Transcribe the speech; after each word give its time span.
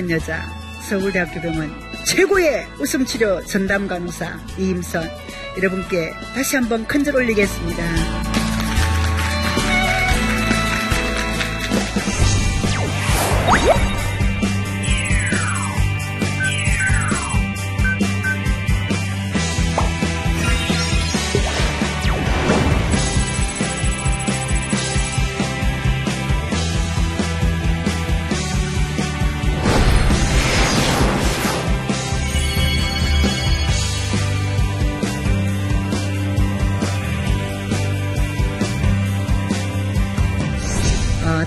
당당한 0.00 0.10
여자, 0.10 0.42
서울대학교 0.88 1.40
병원 1.40 1.70
최고의 2.06 2.66
웃음치료 2.78 3.44
전담 3.44 3.86
간호사 3.86 4.38
이임선 4.56 5.04
여러분께 5.58 6.12
다시 6.34 6.56
한번 6.56 6.86
큰절 6.86 7.16
올리겠습니다. 7.16 8.30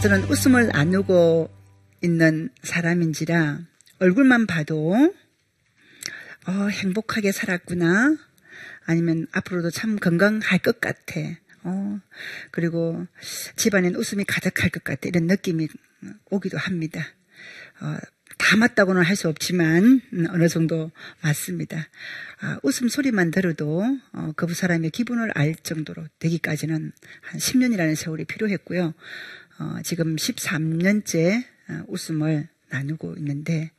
어, 0.04 0.10
저는 0.10 0.26
웃음을 0.26 0.68
나누고 0.68 1.50
있는 2.02 2.50
사람인지라 2.62 3.60
얼굴만 4.00 4.48
봐도 4.48 4.94
어, 6.46 6.52
행복하게 6.70 7.32
살았구나. 7.32 8.18
아니면 8.86 9.28
앞으로도 9.32 9.72
참 9.72 9.96
건강할 9.96 10.60
것 10.60 10.82
같아. 10.82 11.22
어, 11.64 12.02
그리고 12.52 13.08
집안엔 13.56 13.96
웃음이 13.96 14.26
가득할 14.26 14.72
것 14.72 14.84
같아. 14.84 15.08
이런 15.08 15.28
느낌이 15.28 15.70
오기도 16.30 16.58
합니다. 16.58 17.06
어, 17.80 17.96
다 18.38 18.58
맞다고는 18.58 19.04
할 19.04 19.16
수 19.16 19.30
없지만 19.30 20.02
음, 20.12 20.28
어느 20.32 20.50
정도 20.50 20.92
맞습니다. 21.22 21.88
아, 22.42 22.60
웃음 22.64 22.90
소리만 22.90 23.32
들어도 23.32 23.84
어, 24.12 24.34
그 24.36 24.54
사람의 24.54 24.90
기분을 24.90 25.32
알 25.36 25.56
정도로 25.56 26.06
되기까지는 26.20 26.92
한 27.22 27.40
10년이라는 27.40 27.96
세월이 27.96 28.26
필요했고요. 28.26 28.94
어, 29.64 29.82
지금 29.82 30.18
13년째 30.18 31.46
어, 31.70 31.86
웃음을 31.88 32.50
나누고 32.70 33.16
있는데 33.18 33.72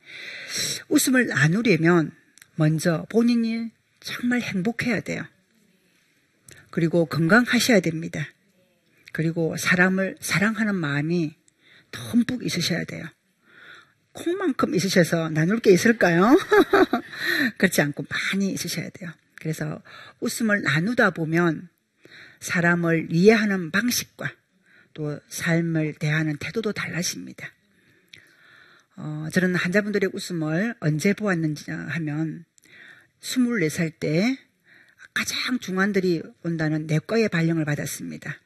웃음을 0.89 1.27
나누려면 1.27 2.11
먼저 2.55 3.05
본인이 3.09 3.69
정말 3.99 4.41
행복해야 4.41 5.01
돼요. 5.01 5.23
그리고 6.71 7.05
건강하셔야 7.05 7.81
됩니다. 7.81 8.27
그리고 9.11 9.55
사람을 9.57 10.17
사랑하는 10.19 10.75
마음이 10.75 11.35
듬뿍 11.91 12.43
있으셔야 12.43 12.83
돼요. 12.85 13.05
콩만큼 14.13 14.73
있으셔서 14.73 15.29
나눌 15.29 15.59
게 15.59 15.71
있을까요? 15.71 16.35
그렇지 17.57 17.81
않고 17.81 18.05
많이 18.09 18.51
있으셔야 18.51 18.89
돼요. 18.89 19.11
그래서 19.35 19.83
웃음을 20.19 20.63
나누다 20.63 21.11
보면 21.11 21.69
사람을 22.39 23.09
이해하는 23.11 23.71
방식과 23.71 24.31
또 24.95 25.19
삶을 25.27 25.95
대하는 25.95 26.37
태도도 26.37 26.71
달라집니다. 26.71 27.51
어, 28.95 29.27
저는 29.31 29.55
환자분들의 29.55 30.09
웃음을 30.13 30.73
언제 30.79 31.13
보았는지 31.13 31.69
하면 31.69 32.45
24살 33.19 33.99
때 33.99 34.37
가장 35.13 35.59
중환들이 35.59 36.23
온다는 36.43 36.87
내과의 36.87 37.29
발령을 37.29 37.65
받았습니다. 37.65 38.39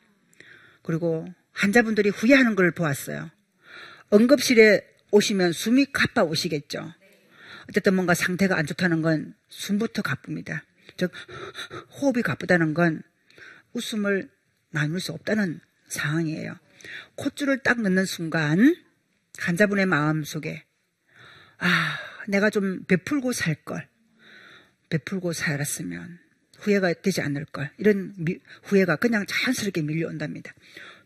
그리고 0.82 1.28
환자분들이 1.54 2.10
후회하는 2.10 2.56
걸 2.56 2.72
보았어요. 2.72 3.30
응급실에 4.12 4.81
오시면 5.12 5.54
숨이 5.54 5.88
가빠 5.94 6.24
오시겠죠. 6.24 6.94
어쨌든 7.70 7.94
뭔가 7.94 8.16
상태가 8.16 8.58
안 8.58 8.66
좋다는 8.66 9.04
건 9.04 9.36
숨부터 9.50 10.02
가쁩니다. 10.02 10.64
즉 10.98 11.12
호흡이 12.02 12.24
가쁘다는 12.24 12.74
건 12.74 13.04
웃음을 13.74 14.31
나눌 14.72 15.00
수 15.00 15.12
없다는 15.12 15.60
상황이에요. 15.89 16.55
콧줄을 17.16 17.59
딱 17.59 17.81
넣는 17.81 18.05
순간 18.05 18.75
환자분의 19.38 19.85
마음 19.85 20.23
속에 20.23 20.63
아 21.57 21.97
내가 22.27 22.50
좀 22.50 22.83
베풀고 22.85 23.33
살 23.33 23.55
걸, 23.55 23.88
베풀고 24.89 25.33
살았으면 25.33 26.19
후회가 26.59 26.94
되지 26.94 27.22
않을 27.22 27.45
걸 27.45 27.72
이런 27.77 28.13
미, 28.17 28.39
후회가 28.63 28.95
그냥 28.97 29.25
자연스럽게 29.27 29.81
밀려온답니다. 29.81 30.53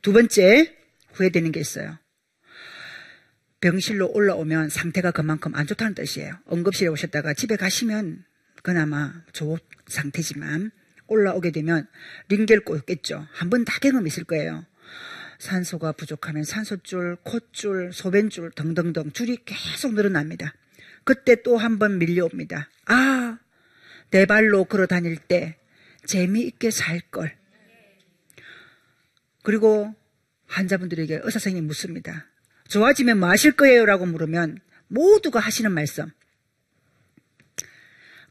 두 0.01 0.13
번째 0.13 0.75
후회되는 1.13 1.51
게 1.51 1.59
있어요. 1.59 1.97
병실로 3.61 4.11
올라오면 4.11 4.69
상태가 4.69 5.11
그만큼 5.11 5.55
안 5.55 5.65
좋다는 5.65 5.95
뜻이에요. 5.95 6.33
응급실에 6.51 6.89
오셨다가 6.89 7.33
집에 7.33 7.55
가시면 7.55 8.25
그나마 8.61 9.13
좋은 9.31 9.57
상태지만 9.87 10.71
올라오게 11.07 11.51
되면 11.51 11.87
링겔 12.29 12.61
꽂겠죠. 12.61 13.27
한 13.31 13.49
번 13.49 13.63
다 13.63 13.79
경험 13.79 14.05
있을 14.07 14.23
거예요. 14.25 14.65
산소가 15.43 15.91
부족하면 15.91 16.43
산소줄, 16.45 17.17
콧줄, 17.23 17.91
소변줄 17.93 18.51
등등등 18.51 19.11
줄이 19.11 19.37
계속 19.43 19.93
늘어납니다. 19.93 20.53
그때 21.03 21.41
또 21.43 21.57
한 21.57 21.79
번 21.79 21.97
밀려옵니다. 21.99 22.69
아, 22.85 23.37
내 24.09 24.25
발로 24.25 24.63
걸어 24.63 24.85
다닐 24.87 25.17
때 25.17 25.57
재미있게 26.05 26.71
살 26.71 27.01
걸. 27.11 27.35
그리고 29.43 29.93
환자분들에게 30.47 31.15
의사 31.23 31.39
선생님이 31.39 31.67
묻습니다. 31.67 32.25
좋아지면 32.69 33.19
뭐 33.19 33.29
하실 33.29 33.51
거예요? 33.51 33.85
라고 33.85 34.05
물으면 34.05 34.59
모두가 34.87 35.39
하시는 35.41 35.69
말씀. 35.71 36.09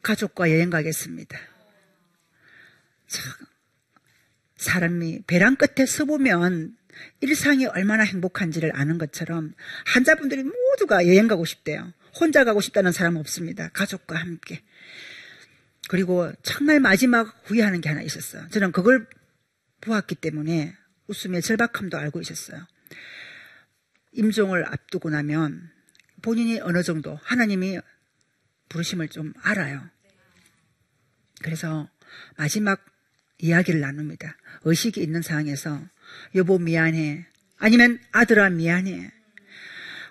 가족과 0.00 0.50
여행 0.50 0.70
가겠습니다. 0.70 1.38
참, 3.06 3.32
사람이 4.56 5.24
배랑 5.26 5.56
끝에 5.56 5.84
서보면 5.86 6.76
일상이 7.20 7.66
얼마나 7.66 8.02
행복한지를 8.04 8.72
아는 8.74 8.98
것처럼 8.98 9.54
환자분들이 9.86 10.42
모두가 10.42 11.06
여행 11.06 11.28
가고 11.28 11.44
싶대요. 11.44 11.92
혼자 12.18 12.44
가고 12.44 12.60
싶다는 12.60 12.92
사람 12.92 13.16
없습니다. 13.16 13.68
가족과 13.70 14.16
함께. 14.16 14.62
그리고 15.88 16.32
정말 16.42 16.80
마지막 16.80 17.42
후회하는 17.44 17.80
게 17.80 17.88
하나 17.88 18.02
있었어요. 18.02 18.48
저는 18.50 18.72
그걸 18.72 19.06
보았기 19.80 20.16
때문에 20.16 20.74
웃음의 21.08 21.42
절박함도 21.42 21.98
알고 21.98 22.20
있었어요. 22.20 22.66
임종을 24.12 24.66
앞두고 24.66 25.10
나면 25.10 25.70
본인이 26.22 26.60
어느 26.60 26.82
정도 26.82 27.18
하나님이 27.22 27.80
부르심을 28.68 29.08
좀 29.08 29.32
알아요. 29.42 29.82
그래서 31.42 31.88
마지막 32.36 32.84
이야기를 33.38 33.80
나눕니다. 33.80 34.36
의식이 34.64 35.02
있는 35.02 35.22
상황에서 35.22 35.82
여보 36.34 36.58
미안해. 36.58 37.26
아니면 37.58 37.98
아들아 38.12 38.50
미안해. 38.50 39.10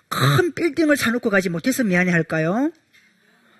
큰 0.08 0.52
빌딩을 0.52 0.96
사놓고 0.96 1.30
가지 1.30 1.48
못해서 1.48 1.84
미안해 1.84 2.10
할까요? 2.12 2.70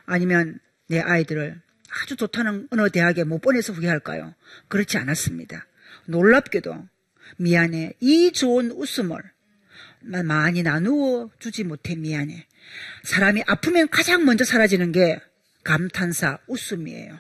아니면 0.05 0.59
내 0.89 1.00
아이들을 1.00 1.61
아주 2.03 2.17
좋다는 2.17 2.69
어느 2.71 2.91
대학에 2.91 3.25
못 3.25 3.41
보내서 3.41 3.73
후회할까요? 3.73 4.35
그렇지 4.69 4.99
않았습니다. 4.99 5.67
놀랍게도 6.06 6.89
미안해. 7.39 7.94
이 8.00 8.33
좋은 8.33 8.71
웃음을 8.71 9.23
많이 10.00 10.62
나누어 10.62 11.31
주지 11.38 11.65
못해 11.65 11.95
미안해. 11.95 12.47
사람이 13.05 13.45
아프면 13.47 13.88
가장 13.88 14.25
먼저 14.25 14.45
사라지는 14.45 14.93
게 14.93 15.21
감탄사, 15.65 16.38
웃음이에요. 16.47 17.19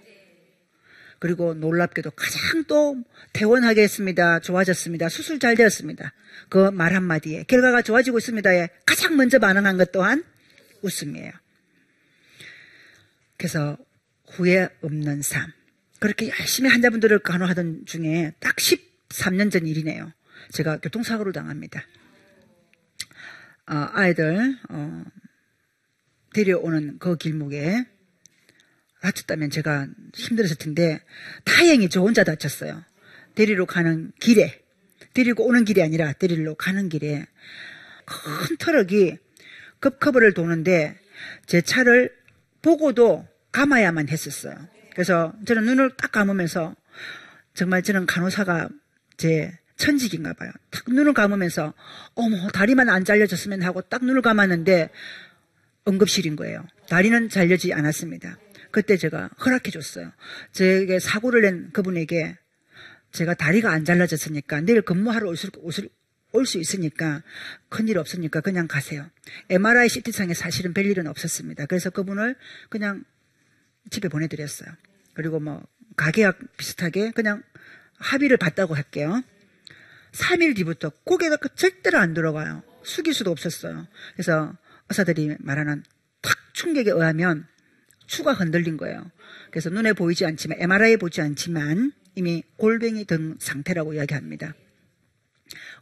그리고 1.22 1.54
놀랍게도 1.54 2.10
가장 2.10 2.64
또 2.64 3.00
퇴원하게 3.32 3.84
했습니다. 3.84 4.40
좋아졌습니다. 4.40 5.08
수술 5.08 5.38
잘 5.38 5.54
되었습니다. 5.54 6.12
그 6.48 6.72
말 6.72 6.94
한마디에 6.94 7.44
결과가 7.44 7.82
좋아지고 7.82 8.18
있습니다에 8.18 8.70
가장 8.84 9.16
먼저 9.16 9.38
반응한 9.38 9.76
것 9.76 9.92
또한 9.92 10.24
웃음이에요. 10.82 11.30
그래서 13.36 13.78
후회 14.32 14.68
없는 14.80 15.22
삶. 15.22 15.52
그렇게 16.00 16.28
열심히 16.28 16.68
환자분들을 16.70 17.20
간호하던 17.20 17.86
중에 17.86 18.32
딱 18.40 18.56
13년 18.56 19.52
전 19.52 19.64
일이네요. 19.64 20.12
제가 20.50 20.78
교통사고를 20.78 21.32
당합니다. 21.32 21.86
어, 23.70 23.86
아이들 23.92 24.58
어, 24.70 25.04
데려오는 26.34 26.98
그 26.98 27.16
길목에 27.16 27.91
다쳤다면 29.02 29.50
제가 29.50 29.86
힘들었을 30.14 30.56
텐데 30.56 31.00
다행히 31.44 31.88
저 31.88 32.00
혼자 32.00 32.24
다쳤어요. 32.24 32.82
데리러 33.34 33.66
가는 33.66 34.12
길에 34.20 34.60
데리고 35.12 35.46
오는 35.46 35.64
길이 35.64 35.82
아니라 35.82 36.12
데리러 36.12 36.54
가는 36.54 36.88
길에 36.88 37.26
큰 38.04 38.56
트럭이 38.58 39.18
급커브를 39.80 40.34
도는데 40.34 40.96
제 41.46 41.60
차를 41.60 42.14
보고도 42.62 43.26
박아야만 43.50 44.08
했었어요. 44.08 44.54
그래서 44.92 45.32
저는 45.46 45.64
눈을 45.64 45.96
딱 45.96 46.12
감으면서 46.12 46.74
정말 47.54 47.82
저는 47.82 48.06
간호사가 48.06 48.68
제 49.16 49.58
천직인가 49.76 50.32
봐요. 50.34 50.50
딱 50.70 50.84
눈을 50.88 51.12
감으면서 51.12 51.74
어머 52.14 52.48
다리만 52.52 52.88
안 52.88 53.04
잘려졌으면 53.04 53.62
하고 53.62 53.80
딱 53.82 54.04
눈을 54.04 54.22
감았는데 54.22 54.90
응급실인 55.88 56.36
거예요. 56.36 56.64
다리는 56.88 57.28
잘려지지 57.28 57.72
않았습니다. 57.72 58.38
그때 58.72 58.96
제가 58.96 59.30
허락해 59.44 59.70
줬어요. 59.70 60.12
제게 60.52 60.98
사고를 60.98 61.42
낸 61.42 61.70
그분에게 61.72 62.36
제가 63.12 63.34
다리가 63.34 63.70
안 63.70 63.84
잘라졌으니까 63.84 64.62
내일 64.62 64.82
근무하러 64.82 65.28
올 65.28 65.36
수, 65.36 65.50
올수 66.32 66.58
있으니까 66.58 67.22
큰일 67.68 67.98
없으니까 67.98 68.40
그냥 68.40 68.66
가세요. 68.66 69.08
MRI 69.50 69.88
CT상에 69.88 70.34
사실은 70.34 70.72
별일은 70.72 71.06
없었습니다. 71.06 71.66
그래서 71.66 71.90
그분을 71.90 72.36
그냥 72.70 73.04
집에 73.90 74.08
보내드렸어요. 74.08 74.70
그리고 75.14 75.40
뭐 75.40 75.62
가계약 75.96 76.56
비슷하게 76.56 77.10
그냥 77.10 77.42
합의를 77.98 78.38
봤다고 78.38 78.74
할게요. 78.74 79.22
3일 80.12 80.56
뒤부터 80.56 80.90
고개가 81.04 81.36
그 81.36 81.54
절대로 81.54 81.98
안 81.98 82.14
들어가요. 82.14 82.62
숙일 82.84 83.14
수도 83.14 83.30
없었어요. 83.30 83.86
그래서 84.14 84.54
의사들이 84.88 85.36
말하는 85.40 85.82
탁 86.20 86.36
충격에 86.52 86.90
의하면 86.90 87.46
추가 88.06 88.32
흔들린 88.32 88.76
거예요. 88.76 89.10
그래서 89.50 89.70
눈에 89.70 89.92
보이지 89.92 90.24
않지만 90.24 90.58
MRI에 90.60 90.96
보지 90.96 91.20
않지만 91.20 91.92
이미 92.14 92.42
골뱅이 92.56 93.04
등 93.04 93.36
상태라고 93.38 93.94
이야기합니다. 93.94 94.54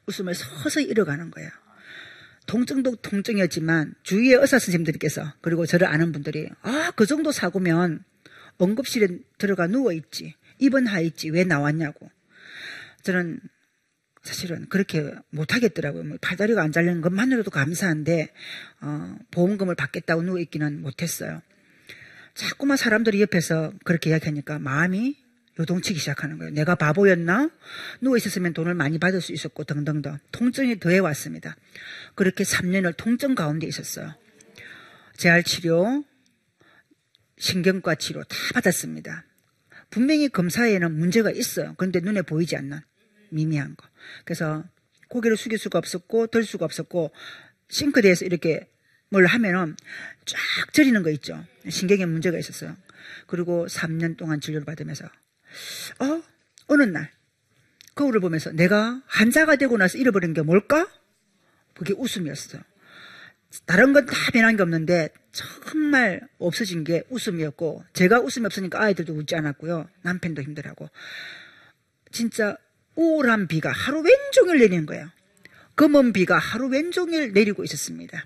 웃음을 0.07 0.35
서서히 0.35 0.87
잃어가는 0.87 1.31
거예요. 1.31 1.51
통증도 2.47 2.97
통증이었지만 2.97 3.95
주위의 4.03 4.35
의사 4.35 4.59
선생님들께서 4.59 5.35
그리고 5.41 5.67
저를 5.67 5.87
아는 5.87 6.13
분들이 6.13 6.49
아 6.63 6.91
그 6.97 7.07
정도 7.07 7.33
사고면 7.33 8.05
응급실에 8.61 9.09
들어가 9.39 9.67
누워 9.67 9.93
있지 9.93 10.35
입원하 10.59 11.01
있지 11.01 11.31
왜 11.31 11.45
나왔냐고 11.45 12.11
저는 13.03 13.41
사실은 14.23 14.67
그렇게 14.69 15.15
못하겠더라고요. 15.31 16.05
뭐 16.05 16.19
팔다리가 16.21 16.63
안 16.63 16.73
잘리는 16.73 17.01
것만으로도 17.01 17.51
감사한데 17.51 18.29
어, 18.83 19.17
보험금을 19.31 19.77
받겠다고 19.77 20.23
누워 20.23 20.39
있기는 20.41 20.83
못했어요. 20.83 21.41
자꾸만 22.41 22.79
사람들이 22.79 23.21
옆에서 23.21 23.71
그렇게 23.85 24.09
이야기하니까 24.09 24.59
마음이 24.59 25.15
요동치기 25.59 25.99
시작하는 25.99 26.39
거예요. 26.39 26.51
내가 26.55 26.75
바보였나? 26.75 27.51
누워 28.01 28.17
있었으면 28.17 28.55
돈을 28.55 28.73
많이 28.73 28.99
받을 28.99 29.21
수 29.21 29.33
있었고 29.33 29.65
등등등 29.65 30.17
통증이 30.33 30.81
더해 30.81 31.01
왔습니다. 31.01 31.55
그렇게 32.15 32.43
3년을 32.45 32.97
통증 32.97 33.35
가운데 33.35 33.67
있었어요. 33.67 34.15
재활치료, 35.19 36.03
신경과 37.37 37.97
치료 37.97 38.25
다 38.25 38.37
받았습니다. 38.55 39.27
분명히 39.91 40.31
검사에는 40.31 40.93
문제가 40.93 41.31
있어요. 41.31 41.75
그런데 41.77 42.01
눈에 42.01 42.23
보이지 42.23 42.57
않는 42.57 42.81
미미한 43.29 43.77
거. 43.77 43.87
그래서 44.25 44.65
고개를 45.09 45.37
숙일 45.37 45.59
수가 45.59 45.79
없었고 45.79 46.29
들 46.29 46.43
수가 46.45 46.65
없었고 46.65 47.11
싱크대에서 47.69 48.25
이렇게 48.25 48.70
뭘 49.11 49.27
하면은 49.27 49.77
쫙 50.25 50.39
저리는 50.73 51.03
거 51.03 51.11
있죠. 51.11 51.45
신경에 51.69 52.07
문제가 52.07 52.39
있었어요. 52.39 52.77
그리고 53.27 53.67
3년 53.67 54.17
동안 54.17 54.41
진료를 54.41 54.65
받으면서 54.65 55.05
어 55.99 56.23
어느 56.69 56.83
날 56.85 57.11
거울을 57.95 58.21
보면서 58.21 58.53
내가 58.53 59.03
환자가 59.07 59.57
되고 59.57 59.77
나서 59.77 59.99
잃어버린 59.99 60.33
게 60.33 60.43
뭘까? 60.43 60.89
그게 61.75 61.93
웃음이었어요. 61.93 62.63
다른 63.67 63.93
건 63.93 64.07
다 64.07 64.15
변한 64.33 64.57
게 64.57 64.63
없는데 64.63 65.09
정말 65.33 66.21
없어진 66.39 66.85
게 66.85 67.03
웃음이었고 67.11 67.85
제가 67.95 68.21
웃음이 68.21 68.47
없으니까 68.47 68.81
아이들도 68.81 69.13
웃지 69.13 69.35
않았고요. 69.35 69.89
남편도 70.03 70.43
힘들하고 70.43 70.89
진짜 72.13 72.57
우울한 72.95 73.49
비가 73.49 73.73
하루 73.73 74.03
왼종일 74.03 74.59
내리는 74.61 74.87
거예요. 74.87 75.11
검은 75.75 76.13
비가 76.13 76.39
하루 76.39 76.69
왼종일 76.69 77.33
내리고 77.33 77.65
있었습니다. 77.65 78.25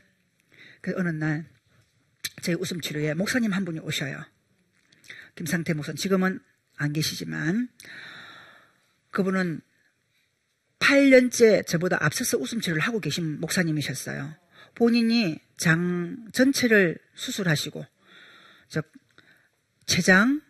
그 0.84 0.92
어느 0.98 1.08
날 1.08 1.46
저희 2.42 2.56
웃음 2.56 2.78
치료에 2.82 3.14
목사님 3.14 3.54
한 3.54 3.64
분이 3.64 3.80
오셔요. 3.80 4.22
김상태 5.34 5.72
목사님 5.72 5.96
지금은 5.96 6.40
안 6.76 6.92
계시지만 6.92 7.70
그분은 9.10 9.62
8년째 10.80 11.66
저보다 11.66 12.04
앞서서 12.04 12.36
웃음 12.36 12.60
치료를 12.60 12.82
하고 12.82 13.00
계신 13.00 13.40
목사님이셨어요. 13.40 14.36
본인이 14.74 15.38
장 15.56 16.28
전체를 16.34 16.98
수술하시고 17.14 17.86
저 18.68 18.82
췌장 19.86 20.42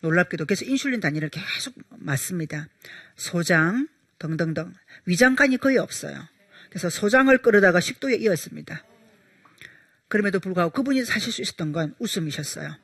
놀랍게도 0.00 0.46
그래서 0.46 0.64
인슐린 0.64 1.00
단위를 1.00 1.28
계속 1.28 1.74
맞습니다. 1.90 2.68
소장 3.16 3.86
등등등 4.18 4.72
위장관이 5.04 5.58
거의 5.58 5.76
없어요. 5.76 6.26
그래서 6.70 6.88
소장을 6.88 7.36
끌어다가 7.42 7.80
식도에 7.80 8.14
이었습니다. 8.14 8.82
그럼에도 10.14 10.38
불구하고 10.38 10.70
그분이 10.70 11.04
사실 11.04 11.32
수 11.32 11.42
있었던 11.42 11.72
건 11.72 11.96
웃음이셨어요. 11.98 12.76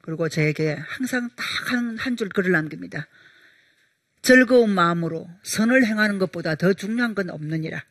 그리고 0.00 0.30
저에게 0.30 0.72
항상 0.80 1.28
딱 1.36 1.44
한 1.70 2.16
줄 2.16 2.30
글을 2.30 2.50
남깁니다. 2.50 3.08
즐거운 4.22 4.70
마음으로 4.70 5.28
선을 5.42 5.84
행하는 5.84 6.18
것보다 6.18 6.54
더 6.54 6.72
중요한 6.72 7.14
건 7.14 7.28
없느니라. 7.28 7.84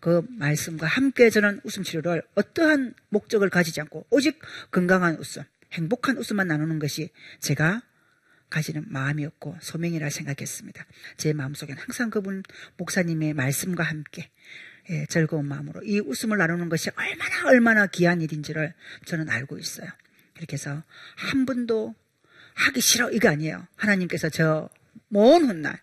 그 0.00 0.22
말씀과 0.28 0.86
함께 0.86 1.30
저는 1.30 1.62
웃음 1.64 1.82
치료를 1.82 2.22
어떠한 2.34 2.92
목적을 3.08 3.48
가지지 3.48 3.80
않고 3.80 4.06
오직 4.10 4.38
건강한 4.70 5.16
웃음, 5.16 5.42
행복한 5.72 6.18
웃음만 6.18 6.46
나누는 6.46 6.78
것이 6.78 7.08
제가 7.40 7.80
가지는 8.50 8.84
마음이었고 8.88 9.56
소명이라 9.62 10.10
생각했습니다. 10.10 10.84
제 11.16 11.32
마음속에는 11.32 11.80
항상 11.82 12.10
그분 12.10 12.42
목사님의 12.76 13.32
말씀과 13.32 13.82
함께 13.82 14.30
예, 14.90 15.06
즐거운 15.06 15.46
마음으로 15.46 15.82
이 15.82 16.00
웃음을 16.00 16.36
나누는 16.36 16.68
것이 16.68 16.90
얼마나 16.96 17.48
얼마나 17.48 17.86
귀한 17.86 18.20
일인지를 18.20 18.74
저는 19.06 19.30
알고 19.30 19.58
있어요. 19.58 19.88
그렇게 20.34 20.54
해서 20.54 20.82
한 21.16 21.46
분도 21.46 21.94
하기 22.54 22.80
싫어 22.80 23.10
이거 23.10 23.28
아니에요. 23.30 23.66
하나님께서 23.76 24.28
저 24.28 24.68
먼 25.08 25.44
훗날 25.44 25.78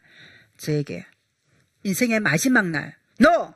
저에게 0.58 1.06
인생의 1.84 2.20
마지막 2.22 2.68
날 2.70 2.96
너 3.20 3.54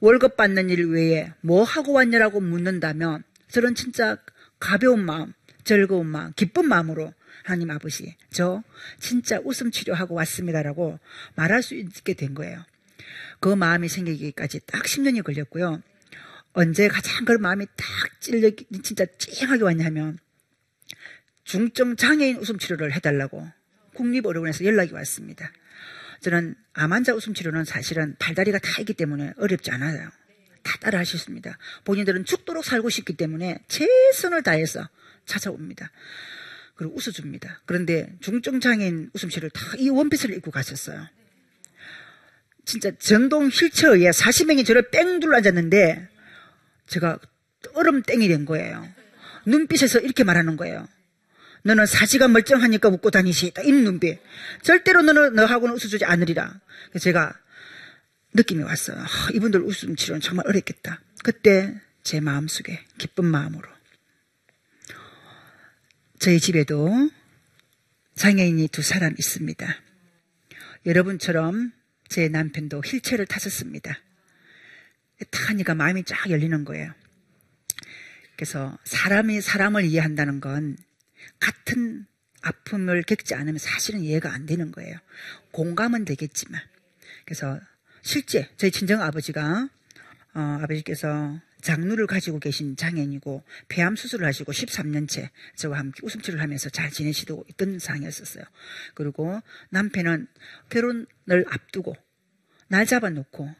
월급 0.00 0.36
받는 0.36 0.70
일 0.70 0.90
외에 0.90 1.32
뭐 1.40 1.62
하고 1.62 1.92
왔냐라고 1.92 2.40
묻는다면 2.40 3.22
저는 3.48 3.74
진짜 3.74 4.16
가벼운 4.58 5.04
마음, 5.04 5.32
즐거운 5.64 6.06
마음, 6.06 6.32
기쁜 6.36 6.68
마음으로 6.68 7.12
하나님 7.44 7.70
아버지 7.70 8.14
저 8.30 8.62
진짜 8.98 9.40
웃음 9.44 9.70
치료하고 9.70 10.14
왔습니다라고 10.14 10.98
말할 11.34 11.62
수 11.62 11.74
있게 11.74 12.14
된 12.14 12.34
거예요. 12.34 12.62
그 13.40 13.48
마음이 13.48 13.88
생기기까지 13.88 14.60
딱 14.66 14.84
10년이 14.84 15.22
걸렸고요. 15.24 15.82
언제 16.52 16.88
가장 16.88 17.24
그 17.24 17.32
마음이 17.32 17.66
딱 17.76 17.86
찔려 18.20 18.50
진짜 18.82 19.06
찡하게 19.18 19.62
왔냐면 19.64 20.18
중증 21.44 21.96
장애인 21.96 22.36
웃음 22.36 22.58
치료를 22.58 22.92
해달라고 22.92 23.46
국립의료원에서 23.94 24.64
연락이 24.64 24.92
왔습니다. 24.92 25.50
저는 26.20 26.54
암 26.74 26.92
환자 26.92 27.14
웃음 27.14 27.32
치료는 27.34 27.64
사실은 27.64 28.14
발다리가 28.18 28.58
다 28.58 28.80
있기 28.80 28.94
때문에 28.94 29.32
어렵지 29.36 29.70
않아요. 29.70 30.10
다 30.62 30.76
따라 30.80 31.00
있습니다. 31.00 31.56
본인들은 31.84 32.24
죽도록 32.26 32.64
살고 32.64 32.90
싶기 32.90 33.14
때문에 33.16 33.64
최선을 33.68 34.42
다해서 34.42 34.86
찾아옵니다. 35.24 35.90
그리고 36.74 36.94
웃어줍니다. 36.96 37.62
그런데 37.64 38.14
중증 38.20 38.60
장애인 38.60 39.10
웃음 39.14 39.28
치료를 39.30 39.50
다 39.50 39.76
이 39.78 39.88
원피스를 39.88 40.36
입고 40.36 40.50
가셨어요. 40.50 41.06
진짜 42.64 42.90
전동 42.98 43.48
휠체어에 43.48 44.10
40명이 44.10 44.64
저를 44.66 44.90
뺑 44.90 45.20
둘러 45.20 45.36
앉았는데 45.36 46.08
제가 46.86 47.18
얼음 47.74 48.02
땡이 48.02 48.28
된 48.28 48.44
거예요. 48.44 48.86
눈빛에서 49.46 50.00
이렇게 50.00 50.24
말하는 50.24 50.56
거예요. 50.56 50.86
너는 51.62 51.86
사지가 51.86 52.28
멀쩡하니까 52.28 52.88
웃고 52.88 53.10
다니시. 53.10 53.52
이 53.64 53.72
눈빛. 53.72 54.18
절대로 54.62 55.02
너는 55.02 55.34
너하고는 55.34 55.74
웃어주지 55.74 56.04
않으리라. 56.04 56.60
제가 56.98 57.38
느낌이 58.32 58.62
왔어요. 58.62 58.98
아, 58.98 59.06
이분들 59.34 59.60
웃음 59.62 59.96
치료는 59.96 60.20
정말 60.20 60.46
어렵겠다. 60.46 61.00
그때 61.22 61.74
제 62.02 62.20
마음속에 62.20 62.84
기쁜 62.96 63.26
마음으로 63.26 63.68
저희 66.18 66.40
집에도 66.40 67.10
장애인이 68.14 68.68
두 68.68 68.82
사람 68.82 69.14
있습니다. 69.18 69.66
여러분처럼 70.86 71.72
제 72.10 72.28
남편도 72.28 72.80
휠체어를 72.80 73.24
탔었습니다. 73.24 73.96
타니까 75.30 75.76
마음이 75.76 76.02
쫙 76.04 76.28
열리는 76.28 76.64
거예요. 76.64 76.92
그래서 78.34 78.76
사람이 78.84 79.40
사람을 79.40 79.84
이해한다는 79.84 80.40
건 80.40 80.76
같은 81.38 82.06
아픔을 82.42 83.04
겪지 83.04 83.34
않으면 83.34 83.58
사실은 83.58 84.00
이해가 84.00 84.32
안 84.32 84.44
되는 84.44 84.72
거예요. 84.72 84.96
공감은 85.52 86.04
되겠지만. 86.04 86.60
그래서 87.24 87.60
실제 88.02 88.50
저희 88.56 88.72
친정 88.72 89.00
아버지가 89.02 89.68
어, 90.34 90.58
아버지께서 90.62 91.40
장루를 91.60 92.06
가지고 92.06 92.38
계신 92.38 92.76
장애인이고 92.76 93.44
폐암 93.68 93.96
수술을 93.96 94.26
하시고 94.26 94.52
13년째 94.52 95.30
저와 95.56 95.78
함께 95.78 96.00
웃음치료를 96.02 96.42
하면서 96.42 96.68
잘 96.70 96.90
지내시고 96.90 97.46
있던 97.50 97.78
상황이었었어요. 97.78 98.44
그리고 98.94 99.40
남편은 99.70 100.26
결혼을 100.68 101.44
앞두고 101.48 101.94
날 102.68 102.86
잡아놓고 102.86 103.54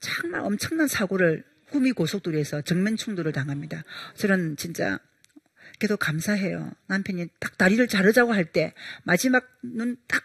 정말 0.00 0.40
엄청난 0.40 0.88
사고를 0.88 1.44
구미 1.70 1.92
고속도로에서 1.92 2.62
정면 2.62 2.96
충돌을 2.96 3.32
당합니다. 3.32 3.84
저는 4.16 4.56
진짜 4.56 4.98
그래도 5.78 5.96
감사해요. 5.96 6.70
남편이 6.86 7.28
딱 7.40 7.56
다리를 7.58 7.86
자르자고 7.88 8.32
할 8.34 8.44
때 8.52 8.74
마지막 9.04 9.46
눈 9.62 9.96
딱 10.06 10.22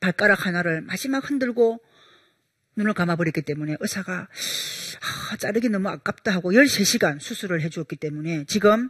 발가락 0.00 0.46
하나를 0.46 0.80
마지막 0.82 1.28
흔들고 1.28 1.80
눈을 2.78 2.94
감아버렸기 2.94 3.42
때문에 3.42 3.76
의사가 3.80 4.28
아, 5.30 5.36
자르기 5.36 5.68
너무 5.68 5.88
아깝다 5.88 6.32
하고 6.32 6.52
13시간 6.52 7.20
수술을 7.20 7.60
해주었기 7.62 7.96
때문에 7.96 8.44
지금 8.46 8.88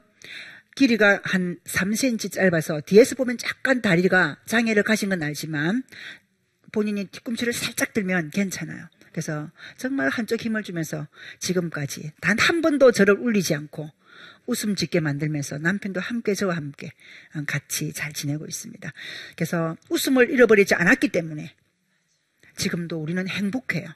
길이가 0.77 1.21
한 1.25 1.59
3cm 1.65 2.31
짧아서 2.33 2.83
뒤에서 2.83 3.17
보면 3.17 3.39
약간 3.45 3.83
다리가 3.83 4.39
장애를 4.47 4.85
가진 4.85 5.09
건 5.09 5.23
알지만 5.23 5.83
본인이 6.71 7.07
뒤꿈치를 7.07 7.53
살짝 7.53 7.93
들면 7.95 8.31
괜찮아요. 8.31 8.87
그래서 9.11 9.51
정말 9.77 10.11
한쪽 10.11 10.41
힘을 10.41 10.63
주면서 10.63 11.09
지금까지 11.41 12.13
단 12.21 12.39
한 12.39 12.63
번도 12.63 12.93
저를 12.93 13.15
울리지 13.19 13.55
않고 13.55 13.91
웃음 14.47 14.77
짓게 14.77 15.01
만들면서 15.01 15.59
남편도 15.59 16.01
함께 16.01 16.35
저와 16.35 16.57
함께 16.57 16.93
같이 17.47 17.93
잘 17.93 18.13
지내고 18.13 18.47
있습니다. 18.47 18.93
그래서 19.35 19.77
웃음을 19.91 20.31
잃어버리지 20.31 20.75
않았기 20.75 21.09
때문에 21.09 21.55
지금도 22.59 23.01
우리는 23.01 23.27
행복해요. 23.27 23.89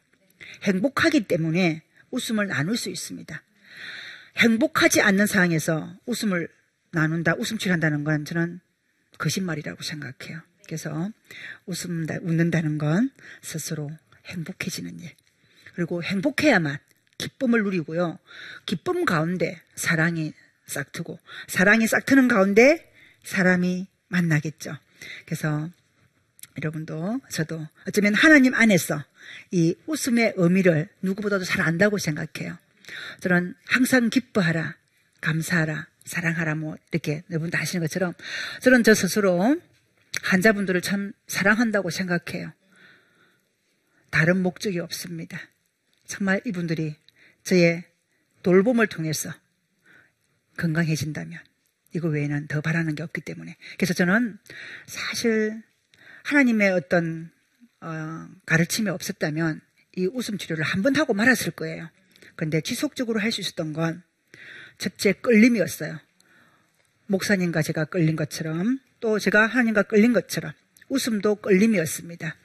행복하기 0.63 1.23
때문에 1.25 1.83
웃음을 2.11 2.47
나눌 2.47 2.77
수 2.77 2.89
있습니다. 2.89 3.43
행복하지 4.39 5.03
않는 5.03 5.27
상황에서 5.27 5.95
웃음을 6.07 6.49
나눈다, 6.91 7.35
웃음칠 7.37 7.73
한다는 7.73 8.05
건 8.05 8.25
저는 8.25 8.61
거짓말이라고 9.19 9.83
생각해요. 9.83 10.41
그래서 10.67 11.11
웃음다, 11.67 12.17
웃는다는 12.23 12.79
건 12.79 13.11
스스로 13.43 13.91
행복해지는 14.27 15.01
일. 15.01 15.11
그리고 15.75 16.03
행복해야만 16.03 16.79
기쁨을 17.19 17.63
누리고요. 17.63 18.19
기쁨 18.67 19.05
가운데 19.05 19.61
사랑이 19.75 20.33
싹트고, 20.67 21.19
사랑이 21.49 21.87
싹트는 21.87 22.29
가운데 22.29 22.91
사람이 23.25 23.89
만나겠죠. 24.09 24.77
그래서 25.27 25.71
여러분도 26.59 27.21
저도 27.31 27.67
어쩌면 27.89 28.15
하나님 28.15 28.55
안에서 28.55 29.03
이 29.51 29.75
웃음의 29.87 30.35
의미를 30.37 30.89
누구보다도 31.03 31.45
잘 31.45 31.63
안다고 31.63 31.99
생각해요. 31.99 32.59
저는 33.21 33.55
항상 33.67 34.11
기뻐하라, 34.11 34.77
감사하라, 35.21 35.87
사랑하라 36.05 36.55
뭐 36.57 36.77
이렇게 36.91 37.23
여러분도 37.31 37.57
아시는 37.57 37.83
것처럼 37.85 38.13
저는 38.61 38.83
저 38.83 38.95
스스로 38.95 39.57
환자분들을 40.23 40.81
참 40.83 41.13
사랑한다고 41.27 41.91
생각해요. 41.91 42.53
다른 44.11 44.43
목적이 44.43 44.81
없습니다. 44.81 45.41
정말 46.07 46.43
이분들이 46.45 46.97
저의 47.45 47.85
돌봄을 48.43 48.87
통해서 48.89 49.33
건강해진다면 50.59 51.41
이거 51.95 52.09
외에는 52.09 52.47
더 52.49 52.61
바라는 52.61 52.95
게 52.95 53.03
없기 53.03 53.23
때문에 53.23 53.57
그래서 53.77 53.95
저는 53.95 54.39
사실 54.87 55.63
하나님의 56.25 56.71
어떤 56.73 57.31
어, 57.81 58.29
가르침이 58.47 58.89
없었다면 58.89 59.61
이 59.97 60.07
웃음 60.07 60.39
치료를 60.39 60.65
한 60.65 60.83
번 60.83 60.97
하고 60.97 61.15
말았을 61.15 61.53
거예요. 61.53 61.91
근데 62.37 62.61
지속적으로 62.61 63.21
할 63.21 63.31
수 63.33 63.41
있었던 63.41 63.73
건 63.73 64.03
첫째 64.79 65.13
끌림이었어요. 65.13 65.99
목사님과 67.07 67.63
제가 67.63 67.85
끌린 67.87 68.17
것처럼 68.17 68.79
또 69.01 69.19
제가 69.19 69.47
하나님과 69.47 69.83
끌린 69.83 70.13
것처럼 70.13 70.53
웃음도 70.89 71.37
끌림이었습니다. 71.37 72.37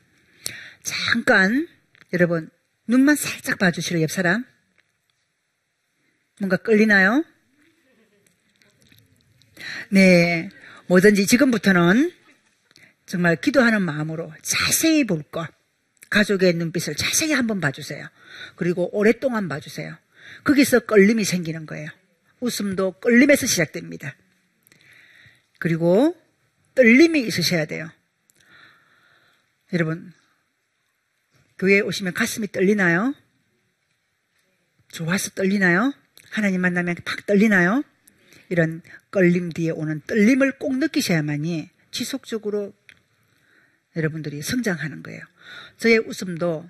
잠깐 0.84 1.68
여러분 2.14 2.50
눈만 2.88 3.16
살짝 3.16 3.60
봐주시려 3.60 4.02
옆 4.02 4.12
사람 4.12 4.46
뭔가 6.40 6.58
끌리나요? 6.58 7.24
네 9.90 10.50
뭐든지 10.88 11.26
지금부터는 11.28 12.12
정말 13.08 13.38
기도하는 13.38 13.82
마음으로 13.82 14.34
자세히 14.42 15.06
볼 15.06 15.24
것, 15.24 15.50
가족의 16.10 16.54
눈빛을 16.54 16.96
자세히 16.96 17.32
한번 17.32 17.62
봐주세요. 17.62 18.06
그리고 18.56 18.96
오랫동안 18.96 19.48
봐주세요. 19.48 19.98
거기서 20.44 20.82
끌림이 20.82 21.24
생기는 21.24 21.66
거예요. 21.66 21.90
웃음도 22.42 23.00
끌림에서 23.00 23.48
시작됩니다. 23.48 24.16
그리고 25.60 26.16
떨림이 26.76 27.22
있으셔야 27.22 27.66
돼요. 27.66 27.90
여러분, 29.74 30.14
교회에 31.58 31.80
오시면 31.80 32.14
가슴이 32.14 32.52
떨리나요? 32.52 33.16
좋아서 34.90 35.32
떨리나요? 35.32 35.94
하나님 36.30 36.62
만나면 36.62 36.96
팍 37.06 37.26
떨리나요? 37.26 37.84
이런 38.50 38.82
끌림 39.10 39.50
뒤에 39.50 39.72
오는 39.72 40.02
떨림을 40.08 40.60
꼭 40.60 40.78
느끼셔야만이 40.78 41.70
지속적으로 41.92 42.74
여러분들이 43.98 44.42
성장하는 44.42 45.04
거예요. 45.04 45.22
저의 45.78 45.98
웃음도 45.98 46.70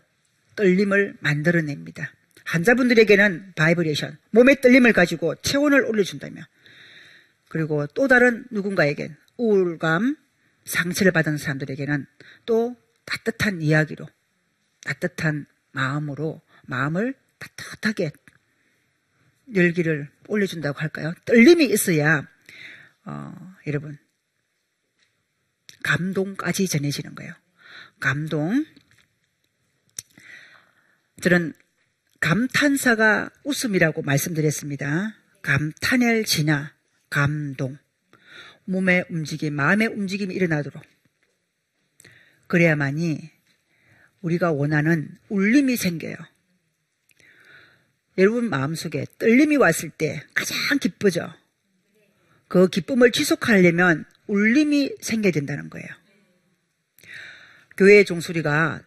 떨림을 0.56 1.18
만들어냅니다. 1.20 2.12
환자분들에게는 2.46 3.54
바이브레이션, 3.56 4.18
몸의 4.32 4.62
떨림을 4.62 4.94
가지고 4.94 5.36
체온을 5.36 5.86
올려준다며. 5.86 6.42
그리고 7.50 7.86
또 7.88 8.08
다른 8.08 8.46
누군가에겐 8.50 9.16
우울감, 9.38 10.16
상처를 10.66 11.12
받은 11.12 11.38
사람들에게는 11.38 12.06
또 12.46 12.76
따뜻한 13.06 13.62
이야기로, 13.62 14.08
따뜻한 14.84 15.46
마음으로 15.72 16.42
마음을 16.64 17.14
따뜻하게 17.38 18.12
열기를 19.56 20.10
올려준다고 20.28 20.80
할까요? 20.80 21.14
떨림이 21.26 21.66
있어야, 21.66 22.28
어, 23.06 23.56
여러분, 23.68 23.98
감동까지 25.88 26.68
전해지는 26.68 27.16
거예요. 27.16 27.34
감동. 28.02 28.66
저는 31.22 31.54
감탄사가 32.20 33.30
웃음이라고 33.46 34.02
말씀드렸습니다. 34.02 35.16
감탄을 35.42 36.26
지나 36.26 36.74
감동. 37.10 37.78
몸의 38.66 39.06
움직임, 39.10 39.54
마음의 39.54 39.88
움직임이 39.88 40.36
일어나도록. 40.36 40.84
그래야만이 42.48 43.32
우리가 44.22 44.52
원하는 44.52 45.18
울림이 45.30 45.78
생겨요. 45.78 46.16
여러분 48.18 48.50
마음속에 48.50 49.06
떨림이 49.20 49.56
왔을 49.56 49.90
때 49.90 50.22
가장 50.34 50.80
기쁘죠? 50.80 51.34
그 52.50 52.68
기쁨을 52.68 53.12
지속하려면 53.12 54.06
울림이 54.28 54.96
생겨야 55.02 55.32
된다는 55.32 55.70
거예요. 55.70 55.88
교회의 57.78 58.06
종소리가 58.06 58.82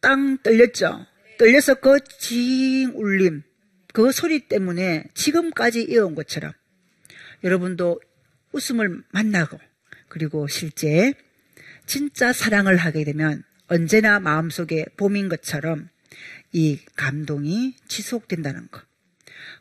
땅 0.00 0.38
떨렸죠? 0.38 1.06
떨려서 1.38 1.74
그 1.76 1.98
징 2.18 2.92
울림, 2.94 3.42
그 3.92 4.12
소리 4.12 4.40
때문에 4.48 5.04
지금까지 5.14 5.82
이어온 5.82 6.14
것처럼 6.14 6.52
여러분도 7.44 8.00
웃음을 8.52 9.02
만나고 9.10 9.58
그리고 10.08 10.46
실제 10.48 11.14
진짜 11.86 12.32
사랑을 12.32 12.76
하게 12.76 13.04
되면 13.04 13.42
언제나 13.66 14.20
마음속에 14.20 14.84
봄인 14.96 15.28
것처럼 15.28 15.88
이 16.52 16.78
감동이 16.96 17.74
지속된다는 17.88 18.68
것. 18.70 18.82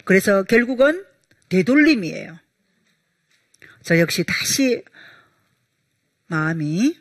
그래서 0.06 0.44
결국은 0.44 1.06
되돌림이에요. 1.50 2.38
저 3.84 3.98
역시 4.00 4.24
다시 4.24 4.84
마음이 6.28 6.98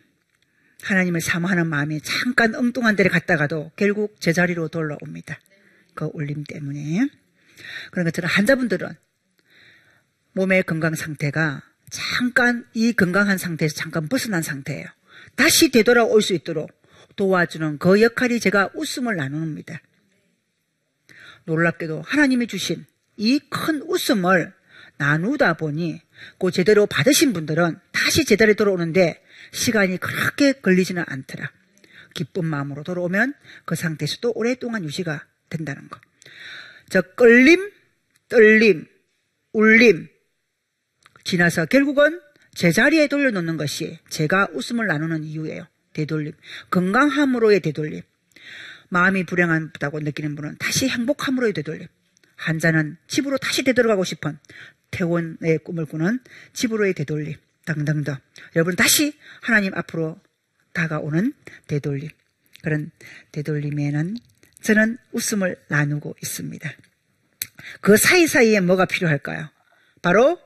하나님을 0.82 1.20
사모하는 1.20 1.66
마음이 1.66 2.00
잠깐 2.00 2.54
엉뚱한 2.54 2.96
데를 2.96 3.10
갔다가도 3.10 3.72
결국 3.76 4.20
제자리로 4.20 4.68
돌아옵니다. 4.68 5.38
그 5.94 6.10
울림 6.14 6.44
때문에. 6.44 7.08
그런 7.90 8.04
것처럼 8.04 8.30
환자분들은 8.30 8.88
몸의 10.32 10.62
건강 10.62 10.94
상태가 10.94 11.62
잠깐 11.90 12.66
이 12.72 12.92
건강한 12.92 13.36
상태에서 13.36 13.74
잠깐 13.74 14.08
벗어난 14.08 14.42
상태예요. 14.42 14.86
다시 15.36 15.70
되돌아올 15.70 16.22
수 16.22 16.32
있도록 16.34 16.70
도와주는 17.16 17.78
그 17.78 18.00
역할이 18.00 18.40
제가 18.40 18.70
웃음을 18.74 19.16
나눕니다. 19.16 19.82
놀랍게도 21.44 22.02
하나님이 22.02 22.46
주신 22.46 22.86
이 23.16 23.38
큰 23.50 23.82
웃음을 23.82 24.54
나누다 25.00 25.54
보니 25.54 25.98
그 26.38 26.50
제대로 26.50 26.86
받으신 26.86 27.32
분들은 27.32 27.80
다시 27.90 28.26
제자리에 28.26 28.54
돌아오는데 28.54 29.22
시간이 29.50 29.96
그렇게 29.96 30.52
걸리지는 30.52 31.02
않더라. 31.06 31.50
기쁜 32.12 32.44
마음으로 32.44 32.82
돌아오면 32.82 33.32
그 33.64 33.74
상태에서도 33.74 34.32
오랫동안 34.34 34.84
유지가 34.84 35.24
된다는 35.48 35.88
거. 35.88 35.98
저 36.90 37.00
끌림, 37.00 37.70
떨림, 38.28 38.86
울림 39.54 40.08
지나서 41.24 41.64
결국은 41.64 42.20
제자리에 42.54 43.06
돌려놓는 43.06 43.56
것이 43.56 43.98
제가 44.10 44.48
웃음을 44.52 44.86
나누는 44.86 45.24
이유예요. 45.24 45.66
되돌림. 45.94 46.32
건강함으로의 46.70 47.60
되돌림. 47.60 48.02
마음이 48.90 49.24
불행하다고 49.24 50.00
느끼는 50.00 50.34
분은 50.34 50.56
다시 50.58 50.88
행복함으로 50.88 51.52
되돌림. 51.52 51.88
환자는 52.40 52.96
집으로 53.06 53.38
다시 53.38 53.62
되돌아가고 53.62 54.04
싶은 54.04 54.38
태원의 54.90 55.58
꿈을 55.64 55.86
꾸는 55.86 56.20
집으로의 56.52 56.94
되돌림 56.94 57.36
등등등. 57.66 58.16
여러분 58.56 58.76
다시 58.76 59.16
하나님 59.42 59.74
앞으로 59.74 60.20
다가오는 60.72 61.32
되돌림. 61.68 62.08
그런 62.62 62.90
되돌림에는 63.32 64.16
저는 64.62 64.98
웃음을 65.12 65.56
나누고 65.68 66.16
있습니다. 66.22 66.70
그 67.80 67.96
사이사이에 67.96 68.60
뭐가 68.60 68.86
필요할까요? 68.86 69.48
바로 70.02 70.40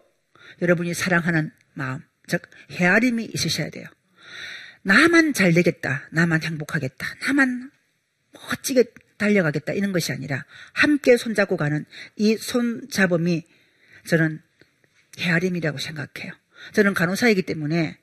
여러분이 0.62 0.94
사랑하는 0.94 1.50
마음, 1.74 2.00
즉 2.26 2.42
헤아림이 2.70 3.24
있으셔야 3.24 3.70
돼요. 3.70 3.86
나만 4.82 5.32
잘 5.32 5.52
되겠다, 5.52 6.08
나만 6.12 6.42
행복하겠다, 6.42 7.06
나만 7.26 7.70
멋지게 8.32 8.84
달려가겠다 9.16 9.72
이런 9.72 9.92
것이 9.92 10.12
아니라 10.12 10.44
함께 10.72 11.16
손잡고 11.16 11.56
가는 11.56 11.84
이 12.16 12.36
손잡음이 12.36 13.44
저는 14.06 14.40
헤아림이라고 15.18 15.78
생각해요. 15.78 16.32
저는 16.72 16.94
간호사이기 16.94 17.42
때문에 17.42 17.98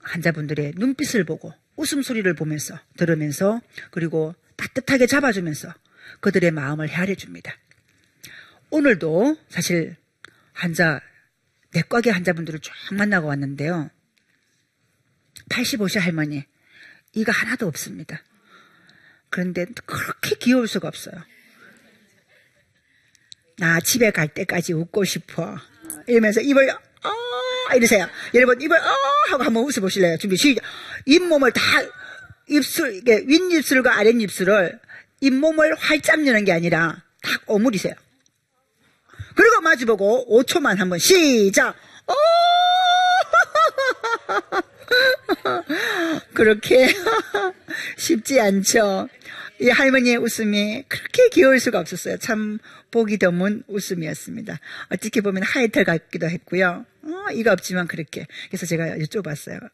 환자분들의 0.00 0.74
눈빛을 0.76 1.24
보고 1.24 1.52
웃음소리를 1.76 2.32
보면서 2.34 2.78
들으면서 2.96 3.60
그리고 3.90 4.34
따뜻하게 4.56 5.06
잡아주면서 5.06 5.72
그들의 6.20 6.50
마음을 6.50 6.88
헤아려 6.88 7.14
줍니다. 7.14 7.56
오늘도 8.70 9.36
사실 9.48 9.96
환자 10.52 11.00
내과계 11.72 12.10
환자분들을 12.10 12.60
쫙 12.60 12.74
만나고 12.92 13.28
왔는데요. 13.28 13.90
85세 15.48 16.00
할머니 16.00 16.44
이가 17.12 17.32
하나도 17.32 17.66
없습니다. 17.66 18.22
그런데 19.30 19.64
그렇게 19.86 20.34
귀여울 20.36 20.68
수가 20.68 20.88
없어요. 20.88 21.14
나 23.58 23.80
집에 23.80 24.10
갈 24.10 24.28
때까지 24.28 24.72
웃고 24.72 25.04
싶어. 25.04 25.56
이러면서 26.06 26.40
입을 26.40 26.68
어 26.70 27.74
이러세요. 27.76 28.08
여러분 28.34 28.60
입을 28.60 28.76
어 28.76 28.94
하고 29.30 29.44
한번 29.44 29.64
웃어보실래요? 29.64 30.18
준비 30.18 30.36
시작. 30.36 30.64
잇몸을 31.06 31.52
다 31.52 31.62
입술 32.48 32.94
이게 32.94 33.22
윗입술과 33.26 33.96
아랫입술을 33.98 34.80
잇몸을 35.20 35.74
활짝 35.76 36.26
여는 36.26 36.44
게 36.44 36.52
아니라 36.52 37.02
딱 37.22 37.42
오므리세요. 37.46 37.94
그리고 39.36 39.60
마주보고 39.60 40.42
5초만 40.42 40.76
한번 40.78 40.98
시작. 40.98 41.76
어 42.06 42.14
그렇게 46.34 46.92
쉽지 48.00 48.40
않죠. 48.40 49.08
이 49.60 49.68
할머니의 49.68 50.16
웃음이 50.16 50.84
그렇게 50.88 51.28
귀여울 51.28 51.60
수가 51.60 51.78
없었어요. 51.78 52.16
참 52.16 52.58
보기 52.90 53.18
드문 53.18 53.62
웃음이었습니다. 53.68 54.58
어떻게 54.88 55.20
보면 55.20 55.42
하이탈 55.42 55.84
같기도 55.84 56.28
했고요. 56.28 56.86
어, 57.02 57.32
이가 57.32 57.52
없지만 57.52 57.86
그렇게. 57.86 58.26
그래서 58.48 58.64
제가 58.64 58.96
여쭤봤어요. 58.96 59.70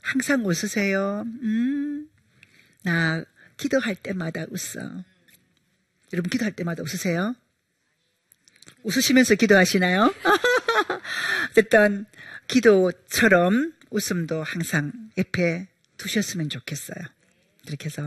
항상 0.00 0.46
웃으세요. 0.46 1.24
음, 1.42 2.08
나 2.82 3.24
기도할 3.58 3.94
때마다 3.94 4.46
웃어. 4.48 5.04
여러분 6.14 6.30
기도할 6.30 6.52
때마다 6.52 6.82
웃으세요? 6.82 7.34
웃으시면서 8.84 9.34
기도하시나요? 9.34 10.14
어쨌든 11.50 12.06
기도처럼 12.48 13.74
웃음도 13.90 14.42
항상 14.42 14.92
옆에 15.18 15.66
두셨으면 15.98 16.48
좋겠어요. 16.48 17.15
그렇게 17.66 17.86
해서 17.86 18.02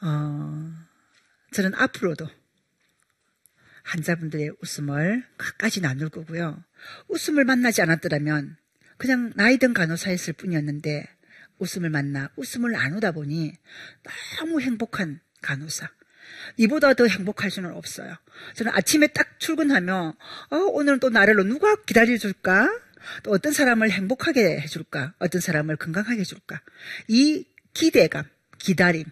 어, 0.00 0.72
저는 1.52 1.74
앞으로도 1.74 2.28
환자분들의 3.84 4.56
웃음을 4.60 5.26
끝까지 5.36 5.80
나눌 5.80 6.08
거고요. 6.08 6.62
웃음을 7.08 7.44
만나지 7.44 7.82
않았더라면 7.82 8.56
그냥 8.96 9.32
나이든 9.34 9.74
간호사였을 9.74 10.34
뿐이었는데 10.34 11.06
웃음을 11.58 11.90
만나 11.90 12.30
웃음을 12.36 12.72
나누다 12.72 13.12
보니 13.12 13.52
너무 14.38 14.60
행복한 14.60 15.20
간호사. 15.42 15.90
이보다 16.56 16.94
더 16.94 17.06
행복할 17.06 17.50
수는 17.50 17.72
없어요. 17.72 18.16
저는 18.54 18.72
아침에 18.72 19.08
딱 19.08 19.38
출근하면 19.38 20.14
어, 20.50 20.56
오늘은 20.56 21.00
또 21.00 21.10
나를 21.10 21.36
누가 21.46 21.76
기다려줄까? 21.76 22.80
또 23.22 23.30
어떤 23.32 23.52
사람을 23.52 23.90
행복하게 23.90 24.60
해줄까? 24.60 25.14
어떤 25.18 25.40
사람을 25.40 25.76
건강하게 25.76 26.20
해줄까? 26.20 26.60
이 27.08 27.44
기대감, 27.72 28.24
기다림. 28.58 29.04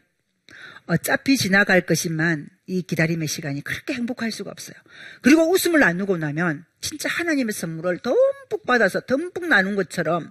어차피 0.86 1.36
지나갈 1.36 1.82
것이만 1.82 2.48
이 2.66 2.82
기다림의 2.82 3.28
시간이 3.28 3.62
그렇게 3.62 3.94
행복할 3.94 4.32
수가 4.32 4.50
없어요. 4.50 4.76
그리고 5.20 5.50
웃음을 5.50 5.80
나누고 5.80 6.16
나면 6.16 6.64
진짜 6.80 7.08
하나님의 7.08 7.52
선물을 7.52 7.98
듬뿍 7.98 8.66
받아서 8.66 9.00
듬뿍 9.00 9.46
나눈 9.46 9.76
것처럼 9.76 10.30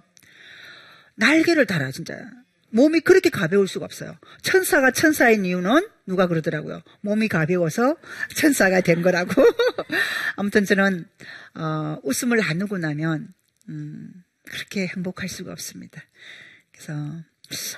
날개를 1.14 1.66
달아 1.66 1.90
진짜 1.90 2.18
몸이 2.70 3.00
그렇게 3.00 3.28
가벼울 3.28 3.68
수가 3.68 3.84
없어요. 3.84 4.16
천사가 4.40 4.92
천사인 4.92 5.44
이유는 5.44 5.86
누가 6.06 6.26
그러더라고요. 6.26 6.82
몸이 7.02 7.28
가벼워서 7.28 7.96
천사가 8.34 8.80
된 8.80 9.02
거라고. 9.02 9.30
아무튼 10.36 10.64
저는 10.64 11.06
어, 11.54 11.98
웃음을 12.02 12.38
나누고 12.38 12.78
나면 12.78 13.28
음, 13.68 14.24
그렇게 14.44 14.86
행복할 14.86 15.28
수가 15.28 15.52
없습니다. 15.52 16.02
그래서 16.72 16.92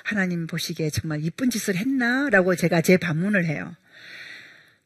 하나님 0.03 0.47
보시기에 0.47 0.89
정말 0.89 1.23
이쁜 1.23 1.49
짓을 1.49 1.75
했나라고 1.75 2.55
제가 2.55 2.81
제 2.81 2.97
반문을 2.97 3.45
해요. 3.45 3.75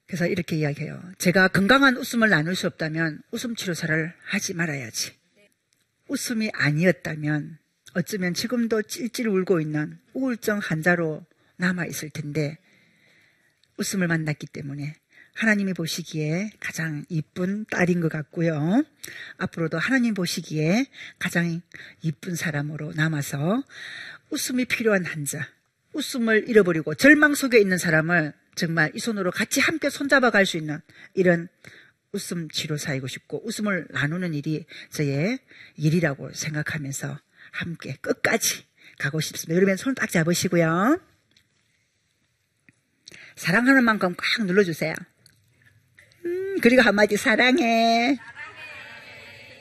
그래서 0.07 0.25
이렇게 0.25 0.55
이야기해요. 0.55 1.01
제가 1.19 1.49
건강한 1.49 1.95
웃음을 1.95 2.29
나눌 2.29 2.55
수 2.55 2.65
없다면 2.65 3.21
웃음 3.31 3.55
치료사를 3.55 4.13
하지 4.23 4.53
말아야지. 4.55 5.11
웃음이 6.07 6.49
아니었다면 6.53 7.59
어쩌면 7.93 8.33
지금도 8.33 8.83
찔찔 8.83 9.27
울고 9.27 9.61
있는 9.61 9.99
우울증 10.13 10.57
환자로 10.57 11.25
남아 11.57 11.85
있을 11.85 12.09
텐데 12.09 12.57
웃음을 13.77 14.07
만났기 14.07 14.47
때문에 14.47 14.95
하나님이 15.39 15.73
보시기에 15.73 16.51
가장 16.59 17.05
이쁜 17.07 17.65
딸인 17.71 18.01
것 18.01 18.11
같고요. 18.11 18.83
앞으로도 19.37 19.77
하나님 19.77 20.13
보시기에 20.13 20.85
가장 21.17 21.61
이쁜 22.01 22.35
사람으로 22.35 22.91
남아서 22.93 23.63
웃음이 24.31 24.65
필요한 24.65 25.05
환자, 25.05 25.47
웃음을 25.93 26.49
잃어버리고 26.49 26.93
절망 26.95 27.35
속에 27.35 27.57
있는 27.57 27.77
사람을 27.77 28.33
정말 28.55 28.91
이 28.93 28.99
손으로 28.99 29.31
같이 29.31 29.61
함께 29.61 29.89
손잡아 29.89 30.29
갈 30.29 30.45
수 30.45 30.57
있는 30.57 30.81
이런 31.13 31.47
웃음 32.11 32.49
치료사이고 32.49 33.07
싶고 33.07 33.47
웃음을 33.47 33.87
나누는 33.91 34.33
일이 34.33 34.65
저의 34.91 35.39
일이라고 35.77 36.33
생각하면서 36.33 37.17
함께 37.51 37.95
끝까지 38.01 38.65
가고 38.97 39.21
싶습니다. 39.21 39.55
그러면 39.55 39.77
손 39.77 39.95
딱 39.95 40.09
잡으시고요. 40.09 40.99
사랑하는 43.37 43.85
만큼 43.85 44.15
꽉 44.17 44.45
눌러주세요. 44.45 44.93
음, 46.25 46.59
그리고 46.61 46.81
한마디 46.81 47.17
사랑해. 47.17 48.17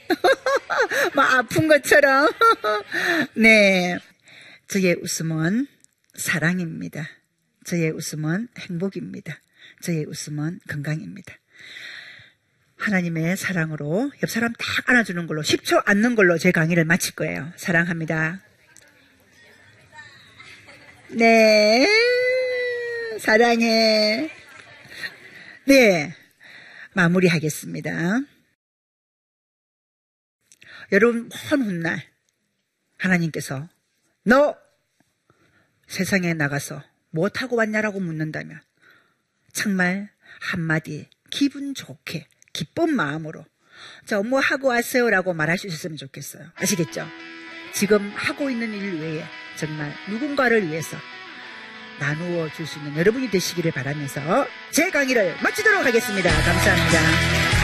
막 1.15 1.35
아픈 1.35 1.69
것처럼. 1.69 2.31
네. 3.35 3.99
저의 4.69 4.97
웃음은 5.01 5.67
사랑입니다. 6.15 7.09
저의 7.65 7.91
웃음은 7.91 8.49
행복입니다. 8.59 9.39
저의 9.83 10.05
웃음은 10.05 10.61
건강입니다. 10.69 11.35
하나님의 12.79 13.37
사랑으로 13.37 14.13
옆 14.23 14.31
사람 14.31 14.53
딱 14.53 14.89
안아주는 14.89 15.27
걸로 15.27 15.43
10초 15.43 15.83
앉는 15.85 16.15
걸로 16.15 16.39
제 16.39 16.53
강의를 16.53 16.85
마칠 16.85 17.15
거예요. 17.15 17.53
사랑합니다. 17.57 18.41
네. 21.11 21.87
사랑해. 23.19 24.31
네. 25.65 26.15
마무리하겠습니다. 26.99 28.21
여러분, 30.91 31.29
먼 31.51 31.63
훗날 31.63 32.03
하나님께서 32.97 33.69
너 34.25 34.57
세상에 35.87 36.35
나가서 36.35 36.83
못하고 37.11 37.55
왔냐라고 37.55 38.01
묻는다면 38.01 38.61
정말 39.53 40.11
한마디 40.41 41.09
기분 41.31 41.75
좋게 41.75 42.27
기쁜 42.53 42.95
마음으로 42.97 43.45
저 44.07 44.23
뭐 44.25 44.41
하고 44.41 44.69
왔어요라고 44.69 45.35
말할 45.35 45.57
수 45.57 45.69
있었으면 45.69 45.97
좋겠어요. 45.97 46.51
아시겠죠? 46.57 47.07
지금 47.75 48.11
하고 48.11 48.51
있는 48.51 48.73
일 48.73 49.01
외에 49.01 49.25
정말 49.57 49.95
누군가를 50.11 50.67
위해서 50.67 50.97
나누어 51.99 52.49
줄 52.51 52.67
수 52.67 52.79
있는 52.79 52.97
여러분이 52.97 53.31
되시기를 53.31 53.73
바라면서 53.73 54.47
제 54.71 54.91
강의를 54.91 55.37
마치도록 55.43 55.85
하겠습니다. 55.85 56.31
감사합니다. 56.31 57.58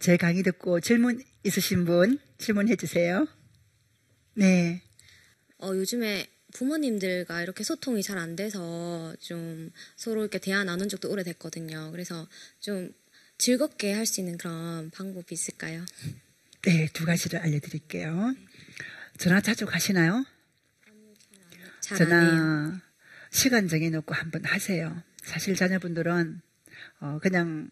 제 0.00 0.16
강의 0.16 0.42
듣고 0.42 0.80
질문 0.80 1.22
있으신 1.44 1.84
분 1.84 2.18
질문해 2.38 2.76
주세요. 2.76 3.26
네. 4.34 4.82
어, 5.58 5.68
요즘에 5.74 6.26
부모님들과 6.54 7.42
이렇게 7.42 7.64
소통이 7.64 8.02
잘 8.02 8.18
안 8.18 8.36
돼서 8.36 9.14
좀 9.20 9.70
서로 9.96 10.22
이렇게 10.22 10.38
대화 10.38 10.64
나눈 10.64 10.88
적도 10.88 11.10
오래됐거든요. 11.10 11.90
그래서 11.92 12.26
좀 12.60 12.92
즐겁게 13.38 13.92
할 13.92 14.06
수 14.06 14.20
있는 14.20 14.38
그런 14.38 14.90
방법이 14.90 15.32
있을까요? 15.34 15.84
네, 16.62 16.88
두 16.92 17.04
가지를 17.04 17.40
알려드릴게요. 17.40 18.34
전화 19.18 19.40
자주 19.40 19.66
가시나요? 19.66 20.24
전화 21.80 22.80
시간 23.30 23.68
정해놓고 23.68 24.14
한번 24.14 24.44
하세요. 24.44 25.02
사실 25.22 25.54
자녀분들은 25.54 26.40
어, 27.00 27.18
그냥 27.22 27.68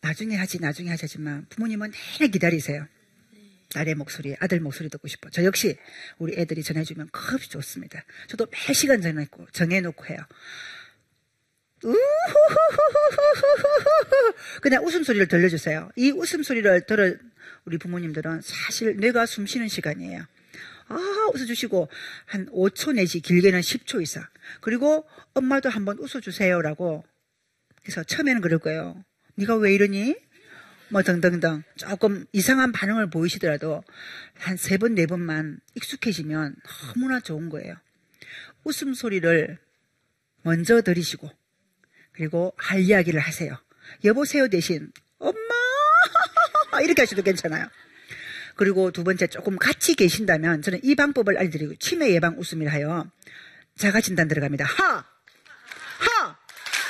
나중에 0.00 0.36
하지 0.36 0.60
나중에 0.60 0.90
하지만 0.90 1.46
부모님은 1.48 1.92
내내 2.18 2.30
기다리세요. 2.30 2.86
딸의 3.70 3.96
목소리, 3.96 4.34
아들 4.40 4.60
목소리 4.60 4.88
듣고 4.88 5.08
싶어. 5.08 5.28
저 5.30 5.44
역시 5.44 5.76
우리 6.18 6.34
애들이 6.36 6.62
전해주면 6.62 7.10
컵이 7.12 7.48
좋습니다. 7.48 8.02
저도 8.26 8.46
매 8.46 8.72
시간 8.72 9.02
정해놓고, 9.02 9.46
정해놓고 9.52 10.06
해요. 10.06 10.18
그냥 14.62 14.84
웃음소리를 14.84 15.28
들려주세요. 15.28 15.90
이 15.96 16.10
웃음소리를 16.10 16.86
들은 16.86 17.20
우리 17.64 17.76
부모님들은 17.78 18.40
사실 18.42 18.96
뇌가 18.96 19.26
숨 19.26 19.46
쉬는 19.46 19.68
시간이에요. 19.68 20.24
아, 20.88 20.96
웃어주시고, 21.34 21.88
한 22.24 22.46
5초 22.46 22.94
내지 22.94 23.20
길게는 23.20 23.60
10초 23.60 24.02
이상. 24.02 24.24
그리고 24.62 25.06
엄마도 25.34 25.68
한번 25.68 25.98
웃어주세요라고. 25.98 27.04
그래서 27.82 28.02
처음에는 28.02 28.40
그럴 28.40 28.58
거예요. 28.58 29.04
네가 29.38 29.56
왜 29.56 29.72
이러니? 29.74 30.16
뭐 30.90 31.02
등등등. 31.02 31.62
조금 31.76 32.24
이상한 32.32 32.72
반응을 32.72 33.10
보이시더라도 33.10 33.84
한 34.34 34.56
세 34.56 34.78
번, 34.78 34.94
네 34.94 35.06
번만 35.06 35.60
익숙해지면 35.74 36.56
너무나 36.94 37.20
좋은 37.20 37.48
거예요. 37.48 37.74
웃음소리를 38.64 39.58
먼저 40.42 40.82
들이시고, 40.82 41.30
그리고 42.12 42.52
할 42.56 42.80
이야기를 42.80 43.20
하세요. 43.20 43.56
여보세요 44.04 44.48
대신, 44.48 44.90
엄마! 45.18 45.38
이렇게 46.82 47.02
하셔도 47.02 47.22
괜찮아요. 47.22 47.66
그리고 48.56 48.90
두 48.90 49.04
번째 49.04 49.28
조금 49.28 49.56
같이 49.56 49.94
계신다면 49.94 50.62
저는 50.62 50.80
이 50.82 50.96
방법을 50.96 51.38
알려드리고 51.38 51.76
치매 51.76 52.10
예방 52.10 52.36
웃음이라 52.38 52.72
하여 52.72 53.08
자가 53.76 54.00
진단 54.00 54.26
들어갑니다. 54.26 54.64
하! 54.64 54.96
하! 54.96 55.17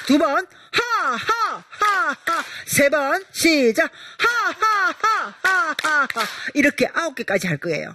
두 0.09 0.17
번, 0.17 0.27
하, 0.27 1.11
하, 1.13 1.65
하, 1.69 2.09
하. 2.13 2.45
세 2.65 2.89
번, 2.89 3.23
시작. 3.31 3.93
하, 4.19 4.49
하, 4.49 4.91
하, 4.91 5.37
하, 5.43 5.77
하, 5.83 6.01
하. 6.01 6.27
이렇게 6.55 6.89
아홉 6.95 7.15
개까지 7.15 7.47
할 7.47 7.59
거예요. 7.59 7.95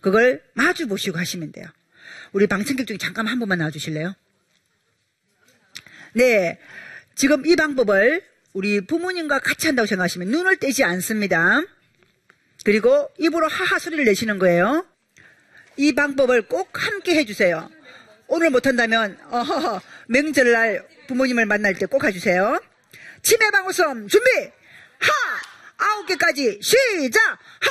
그걸 0.00 0.40
마주 0.54 0.86
보시고 0.86 1.18
하시면 1.18 1.50
돼요. 1.50 1.66
우리 2.30 2.46
방청객 2.46 2.86
중에 2.86 2.96
잠깐 2.98 3.26
한 3.26 3.40
번만 3.40 3.58
나와 3.58 3.72
주실래요? 3.72 4.14
네. 6.12 6.60
지금 7.16 7.44
이 7.44 7.56
방법을 7.56 8.22
우리 8.52 8.80
부모님과 8.80 9.40
같이 9.40 9.66
한다고 9.66 9.86
생각하시면 9.86 10.28
눈을 10.28 10.58
떼지 10.58 10.84
않습니다. 10.84 11.60
그리고 12.62 13.10
입으로 13.18 13.48
하하 13.48 13.80
소리를 13.80 14.04
내시는 14.04 14.38
거예요. 14.38 14.86
이 15.76 15.92
방법을 15.92 16.42
꼭 16.42 16.70
함께 16.74 17.16
해주세요. 17.16 17.68
오늘 18.28 18.50
못한다면 18.50 19.18
어허허, 19.30 19.80
명절날 20.08 20.86
부모님을 21.08 21.46
만날 21.46 21.74
때 21.74 21.86
꼭 21.86 22.04
해주세요. 22.04 22.60
치매 23.22 23.50
방웃음 23.50 24.06
준비! 24.08 24.30
하! 25.00 25.12
아홉 25.78 26.06
개까지 26.06 26.60
시작! 26.62 27.38
네. 27.60 27.68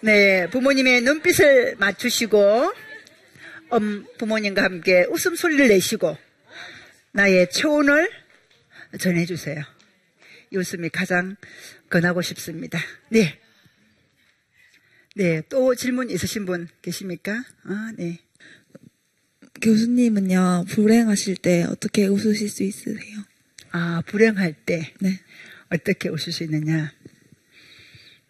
네, 0.00 0.48
부모님의 0.50 1.00
눈빛을 1.02 1.74
맞추시고, 1.76 2.72
음, 3.72 4.06
부모님과 4.16 4.62
함께 4.62 5.04
웃음소리를 5.08 5.66
내시고, 5.68 6.16
나의 7.12 7.50
초원을 7.50 8.08
전해주세요. 9.00 9.60
이 10.52 10.56
웃음이 10.56 10.90
가장 10.90 11.36
권하고 11.90 12.22
싶습니다. 12.22 12.78
네. 13.08 13.40
네, 15.16 15.42
또 15.48 15.74
질문 15.74 16.10
있으신 16.10 16.46
분 16.46 16.68
계십니까? 16.80 17.42
아, 17.64 17.92
네. 17.96 18.20
교수님은요, 19.60 20.66
불행하실 20.68 21.38
때 21.38 21.64
어떻게 21.64 22.06
웃으실 22.06 22.48
수 22.48 22.62
있으세요? 22.62 23.18
아, 23.72 24.02
불행할 24.06 24.52
때 24.64 24.94
네. 25.00 25.18
어떻게 25.70 26.08
웃을 26.08 26.32
수 26.32 26.44
있느냐? 26.44 26.92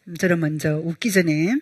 음, 0.08 0.14
저는 0.14 0.40
먼저 0.40 0.78
웃기 0.78 1.12
전에 1.12 1.60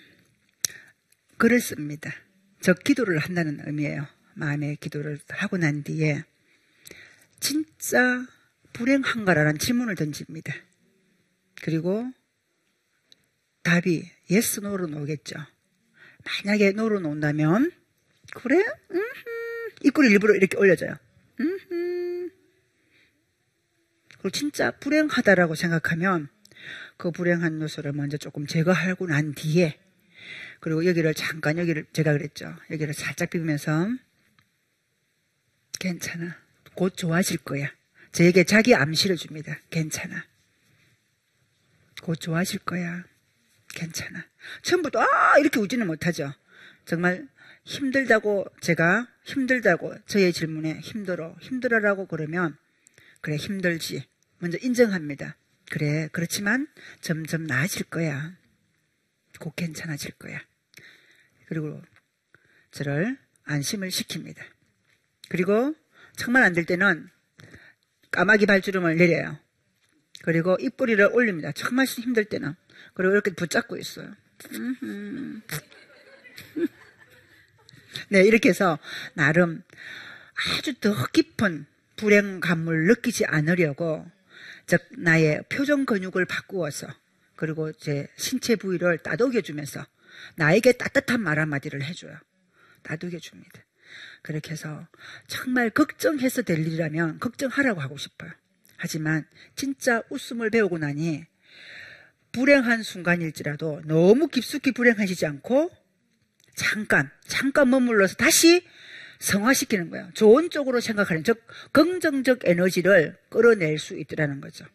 글을 1.36 1.60
씁니다. 1.60 2.14
저 2.60 2.72
기도를 2.74 3.18
한다는 3.18 3.60
의미예요. 3.66 4.06
마음의 4.34 4.76
기도를 4.76 5.18
하고 5.28 5.56
난 5.56 5.82
뒤에 5.82 6.22
진짜 7.40 8.24
불행한가라는 8.72 9.58
질문을 9.58 9.96
던집니다. 9.96 10.54
그리고 11.60 12.08
답이 13.64 14.08
yes, 14.30 14.60
no로 14.60 14.86
나오겠죠. 14.86 15.36
만약에 16.44 16.68
no로 16.68 17.00
나온다면 17.00 17.72
그래? 18.32 18.64
음흠. 18.92 19.02
입구를 19.82 20.10
일부러 20.12 20.34
이렇게 20.36 20.56
올려줘요. 20.56 20.96
음흠. 21.40 22.30
그리고 24.08 24.30
진짜 24.30 24.70
불행하다라고 24.70 25.56
생각하면 25.56 26.28
그 26.96 27.10
불행한 27.10 27.60
요소를 27.60 27.92
먼저 27.92 28.16
조금 28.16 28.46
제거하고 28.46 29.06
난 29.06 29.34
뒤에 29.34 29.78
그리고 30.60 30.84
여기를 30.86 31.14
잠깐 31.14 31.58
여기를 31.58 31.86
제가 31.92 32.12
그랬죠. 32.12 32.54
여기를 32.70 32.94
살짝 32.94 33.30
비비면서 33.30 33.88
괜찮아. 35.78 36.36
곧 36.74 36.96
좋아질 36.96 37.38
거야. 37.38 37.70
저에게 38.12 38.44
자기 38.44 38.74
암시를 38.74 39.16
줍니다. 39.16 39.58
괜찮아. 39.70 40.24
곧 42.02 42.16
좋아질 42.16 42.60
거야. 42.60 43.04
괜찮아. 43.74 44.24
처음부터 44.62 45.00
아 45.00 45.38
이렇게 45.38 45.60
웃지는 45.60 45.86
못하죠. 45.86 46.32
정말 46.84 47.28
힘들다고 47.64 48.46
제가 48.60 49.08
힘들다고 49.24 49.94
저의 50.06 50.32
질문에 50.32 50.78
힘들어 50.80 51.36
힘들어라고 51.40 52.06
그러면 52.06 52.56
그래 53.20 53.36
힘들지 53.36 54.06
먼저 54.38 54.56
인정합니다. 54.60 55.36
그래 55.70 56.08
그렇지만 56.12 56.68
점점 57.00 57.44
나아질 57.44 57.84
거야. 57.84 58.36
곧 59.40 59.54
괜찮아질 59.56 60.12
거야. 60.12 60.40
그리고 61.46 61.82
저를 62.70 63.18
안심을 63.44 63.88
시킵니다. 63.88 64.42
그리고 65.28 65.74
정말 66.16 66.42
안 66.42 66.54
될 66.54 66.64
때는 66.64 67.08
까마귀 68.10 68.46
발주름을 68.46 68.96
내려요. 68.96 69.38
그리고 70.22 70.56
입꼬리를 70.60 71.04
올립니다. 71.12 71.52
정말 71.52 71.86
힘들 71.86 72.24
때는. 72.24 72.54
그리고 72.94 73.12
이렇게 73.12 73.32
붙잡고 73.32 73.76
있어요. 73.76 74.14
네, 78.08 78.22
이렇게 78.24 78.48
해서 78.50 78.78
나름 79.14 79.62
아주 80.58 80.74
더 80.80 81.06
깊은 81.08 81.66
불행감을 81.96 82.86
느끼지 82.86 83.26
않으려고 83.26 84.06
즉 84.66 84.82
나의 84.98 85.42
표정 85.48 85.84
근육을 85.84 86.24
바꾸어서 86.24 86.88
그리고 87.36 87.72
제 87.72 88.08
신체 88.16 88.56
부위를 88.56 88.98
따독여 88.98 89.42
주면서 89.42 89.84
나에게 90.36 90.72
따뜻한 90.72 91.20
말 91.20 91.38
한마디를 91.38 91.84
해줘요. 91.84 92.18
따독여 92.82 93.18
줍니다. 93.18 93.64
그렇게 94.22 94.52
해서 94.52 94.88
정말 95.28 95.70
걱정해서 95.70 96.42
될 96.42 96.58
일이라면 96.58 97.20
걱정하라고 97.20 97.80
하고 97.80 97.96
싶어요. 97.96 98.30
하지만 98.76 99.26
진짜 99.54 100.02
웃음을 100.10 100.50
배우고 100.50 100.78
나니 100.78 101.24
불행한 102.32 102.82
순간일지라도 102.82 103.82
너무 103.84 104.28
깊숙이 104.28 104.72
불행하시지 104.72 105.24
않고 105.26 105.70
잠깐, 106.54 107.10
잠깐 107.26 107.70
머물러서 107.70 108.16
다시 108.16 108.66
성화시키는 109.18 109.90
거예요. 109.90 110.10
좋은 110.14 110.50
쪽으로 110.50 110.80
생각하는, 110.80 111.24
즉, 111.24 111.44
긍정적 111.72 112.40
에너지를 112.44 113.18
끌어낼 113.28 113.78
수 113.78 113.98
있더라는 113.98 114.40
거죠. 114.40 114.66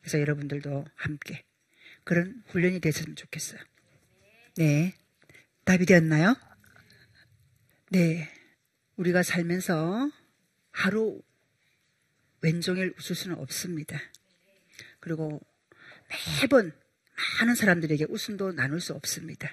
그래서 0.00 0.20
여러분들도 0.20 0.84
함께 0.94 1.44
그런 2.04 2.42
훈련이 2.48 2.80
됐으면 2.80 3.16
좋겠어요. 3.16 3.60
네. 4.56 4.94
답이 5.64 5.86
되었나요? 5.86 6.36
네. 7.90 8.28
우리가 8.96 9.22
살면서 9.22 10.10
하루 10.70 11.20
왼종일 12.40 12.94
웃을 12.98 13.14
수는 13.14 13.38
없습니다. 13.38 14.00
그리고 15.00 15.40
매번 16.40 16.72
많은 17.40 17.54
사람들에게 17.54 18.06
웃음도 18.08 18.52
나눌 18.52 18.80
수 18.80 18.92
없습니다. 18.94 19.50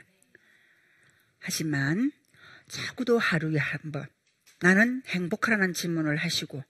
하지만 1.39 2.11
자꾸도 2.67 3.19
하루에 3.19 3.57
한 3.57 3.91
번 3.91 4.07
나는 4.61 5.01
행복하라는 5.07 5.73
질문을 5.73 6.17
하시고 6.17 6.63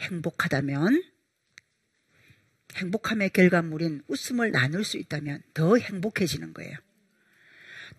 행복하다면 0.00 1.02
행복함의 2.76 3.30
결과물인 3.30 4.02
웃음을 4.08 4.50
나눌 4.50 4.84
수 4.84 4.96
있다면 4.96 5.42
더 5.52 5.76
행복해지는 5.76 6.52
거예요. 6.54 6.76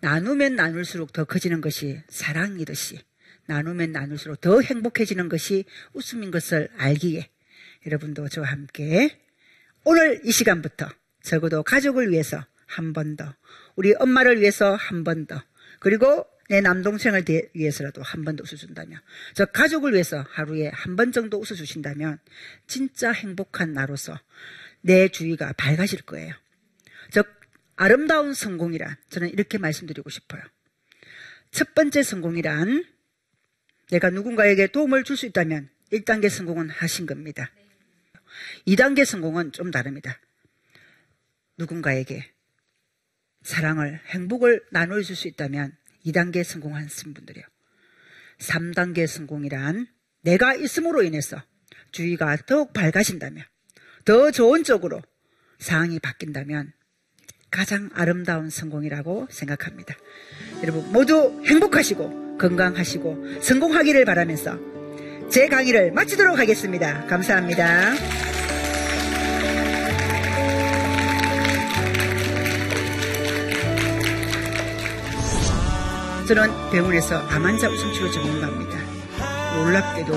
나누면 0.00 0.56
나눌수록 0.56 1.12
더 1.12 1.24
커지는 1.24 1.60
것이 1.60 2.02
사랑이듯이 2.08 3.00
나누면 3.46 3.92
나눌수록 3.92 4.40
더 4.40 4.60
행복해지는 4.60 5.28
것이 5.28 5.64
웃음인 5.94 6.30
것을 6.30 6.68
알기에 6.76 7.30
여러분도 7.86 8.28
저와 8.28 8.48
함께 8.48 9.18
오늘 9.84 10.20
이 10.24 10.32
시간부터 10.32 10.88
적어도 11.22 11.62
가족을 11.62 12.10
위해서 12.10 12.44
한 12.66 12.92
번 12.92 13.16
더, 13.16 13.34
우리 13.76 13.94
엄마를 13.94 14.40
위해서 14.40 14.74
한 14.74 15.04
번 15.04 15.26
더, 15.26 15.42
그리고 15.78 16.26
내 16.48 16.60
남동생을 16.60 17.24
위해서라도 17.54 18.02
한 18.02 18.24
번 18.24 18.36
더 18.36 18.42
웃어준다면, 18.44 19.00
저 19.34 19.44
가족을 19.46 19.92
위해서 19.92 20.24
하루에 20.30 20.68
한 20.72 20.96
번 20.96 21.12
정도 21.12 21.38
웃어주신다면, 21.40 22.18
진짜 22.66 23.12
행복한 23.12 23.72
나로서 23.72 24.18
내 24.80 25.08
주위가 25.08 25.52
밝아질 25.54 26.02
거예요. 26.02 26.34
저 27.10 27.24
아름다운 27.76 28.34
성공이란 28.34 28.96
저는 29.10 29.30
이렇게 29.30 29.58
말씀드리고 29.58 30.08
싶어요. 30.10 30.42
첫 31.50 31.74
번째 31.74 32.02
성공이란 32.02 32.84
내가 33.90 34.10
누군가에게 34.10 34.68
도움을 34.68 35.04
줄 35.04 35.16
수 35.16 35.26
있다면 35.26 35.68
1단계 35.92 36.28
성공은 36.28 36.70
하신 36.70 37.06
겁니다. 37.06 37.50
2단계 38.66 39.04
성공은 39.04 39.52
좀 39.52 39.70
다릅니다. 39.70 40.20
누군가에게 41.58 42.30
사랑을, 43.42 44.00
행복을 44.08 44.64
나눠줄 44.70 45.14
수 45.16 45.28
있다면 45.28 45.76
2단계 46.06 46.44
성공하신 46.44 47.14
분들이요. 47.14 47.44
3단계 48.38 49.06
성공이란 49.06 49.86
내가 50.22 50.54
있음으로 50.54 51.02
인해서 51.02 51.42
주위가 51.92 52.36
더욱 52.46 52.72
밝아진다면, 52.72 53.44
더 54.04 54.30
좋은 54.30 54.64
쪽으로 54.64 55.02
상황이 55.58 55.98
바뀐다면 55.98 56.72
가장 57.50 57.90
아름다운 57.94 58.50
성공이라고 58.50 59.28
생각합니다. 59.30 59.94
여러분 60.62 60.92
모두 60.92 61.42
행복하시고 61.46 62.38
건강하시고 62.38 63.40
성공하기를 63.40 64.04
바라면서 64.04 64.58
제 65.30 65.48
강의를 65.48 65.92
마치도록 65.92 66.38
하겠습니다. 66.38 67.06
감사합니다. 67.06 68.45
저는 76.26 76.50
병원에서 76.72 77.18
암환자 77.28 77.68
웃음치료 77.68 78.10
전문가입니다. 78.10 78.78
놀랍게도 79.54 80.12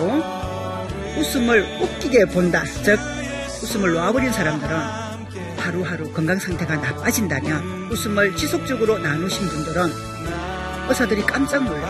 웃음을 1.19 1.61
웃기게 1.81 2.25
본다. 2.25 2.63
즉, 2.83 2.97
웃음을 3.61 3.91
놓아버린 3.91 4.31
사람들은 4.31 4.75
하루하루 5.59 6.11
건강 6.11 6.39
상태가 6.39 6.77
나빠진다면 6.77 7.91
웃음을 7.91 8.35
지속적으로 8.35 8.97
나누신 8.97 9.47
분들은 9.49 9.91
의사들이 10.89 11.21
깜짝 11.27 11.63
놀라요. 11.63 11.85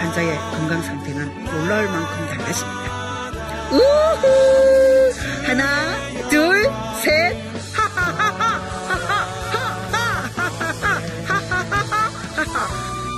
환자의 0.00 0.36
건강 0.36 0.82
상태는 0.82 1.44
놀라울 1.44 1.86
만큼 1.86 2.26
달라집니다. 2.26 3.70
우후! 3.70 5.12
하나, 5.46 6.28
둘, 6.28 6.64
셋, 7.04 7.53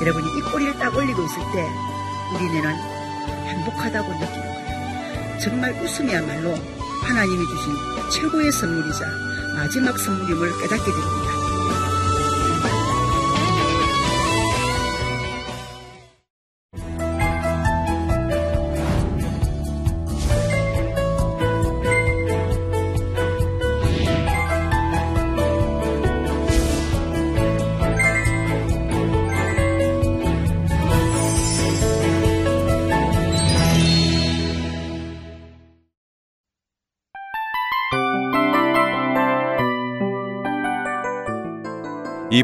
여러분이 0.07 0.39
이 0.39 0.41
꼬리를 0.41 0.79
딱 0.79 0.95
올리고 0.97 1.21
있을 1.25 1.43
때 1.53 1.69
우리네는 2.33 2.77
행복하다고 3.49 4.09
느끼는 4.09 4.31
거예요. 4.31 5.39
정말 5.41 5.73
웃음이야말로 5.83 6.55
하나님이 7.03 7.45
주신 7.45 7.75
최고의 8.13 8.53
선물이자 8.53 9.05
마지막 9.57 9.99
선물임을 9.99 10.61
깨닫게 10.61 10.85
됩니다. 10.85 11.36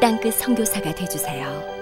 땅끝 0.00 0.34
성교사가 0.34 0.94
되주세요 0.94 1.77